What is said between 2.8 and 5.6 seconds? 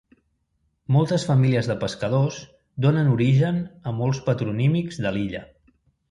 donen origen a molts patronímics de l'illa.